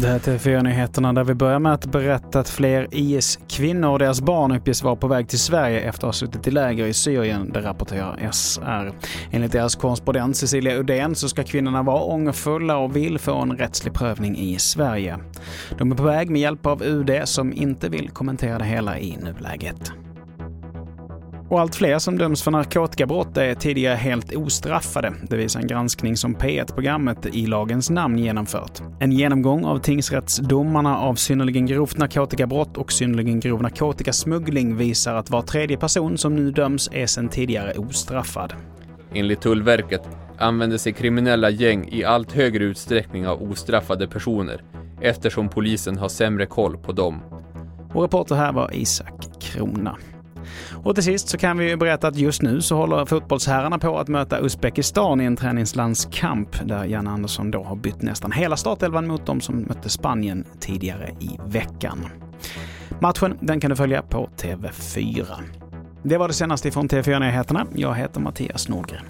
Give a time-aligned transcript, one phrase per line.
[0.00, 4.20] Det här är TV4-nyheterna där vi börjar med att berätta att fler IS-kvinnor och deras
[4.20, 7.52] barn uppges vara på väg till Sverige efter att ha suttit i läger i Syrien,
[7.52, 8.92] det rapporterar SR.
[9.30, 13.94] Enligt deras korrespondent Cecilia Udén så ska kvinnorna vara ångerfulla och vill få en rättslig
[13.94, 15.18] prövning i Sverige.
[15.78, 19.16] De är på väg med hjälp av UD som inte vill kommentera det hela i
[19.16, 19.92] nuläget.
[21.50, 25.12] Och allt fler som döms för narkotikabrott är tidigare helt ostraffade.
[25.22, 28.82] Det visar en granskning som P1-programmet i lagens namn genomfört.
[29.00, 35.42] En genomgång av tingsrättsdomarna av synnerligen grovt narkotikabrott och synnerligen grov narkotikasmuggling visar att var
[35.42, 38.52] tredje person som nu döms är sedan tidigare ostraffad.
[39.14, 40.08] Enligt Tullverket
[40.38, 44.62] använder sig kriminella gäng i allt högre utsträckning av ostraffade personer
[45.00, 47.20] eftersom polisen har sämre koll på dem.
[47.94, 49.96] Och reporter här var Isak Krona.
[50.84, 54.08] Och till sist så kan vi berätta att just nu så håller fotbollsherrarna på att
[54.08, 59.26] möta Uzbekistan i en träningslandskamp där Jan Andersson då har bytt nästan hela startelvan mot
[59.26, 62.06] dem som mötte Spanien tidigare i veckan.
[63.00, 65.26] Matchen den kan du följa på TV4.
[66.02, 67.66] Det var det senaste från TV4 Nyheterna.
[67.74, 69.04] Jag heter Mattias Nordgren.